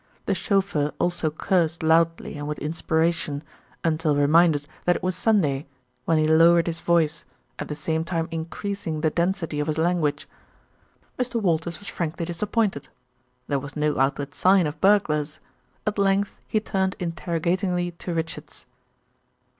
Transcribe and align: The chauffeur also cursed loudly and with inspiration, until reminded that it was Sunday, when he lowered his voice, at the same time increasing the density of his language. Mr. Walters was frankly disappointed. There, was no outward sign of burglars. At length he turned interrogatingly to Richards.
The 0.25 0.33
chauffeur 0.33 0.91
also 0.97 1.29
cursed 1.29 1.83
loudly 1.83 2.35
and 2.35 2.47
with 2.47 2.57
inspiration, 2.57 3.43
until 3.83 4.15
reminded 4.15 4.67
that 4.85 4.95
it 4.95 5.03
was 5.03 5.15
Sunday, 5.15 5.67
when 6.05 6.17
he 6.17 6.23
lowered 6.25 6.65
his 6.65 6.81
voice, 6.81 7.23
at 7.59 7.67
the 7.67 7.75
same 7.75 8.03
time 8.03 8.27
increasing 8.31 9.01
the 9.01 9.11
density 9.11 9.59
of 9.59 9.67
his 9.67 9.77
language. 9.77 10.27
Mr. 11.19 11.39
Walters 11.39 11.77
was 11.77 11.87
frankly 11.87 12.25
disappointed. 12.25 12.87
There, 13.45 13.59
was 13.59 13.75
no 13.75 13.99
outward 13.99 14.33
sign 14.33 14.65
of 14.65 14.81
burglars. 14.81 15.39
At 15.85 15.99
length 15.99 16.39
he 16.47 16.59
turned 16.59 16.95
interrogatingly 16.97 17.91
to 17.99 18.11
Richards. 18.15 18.65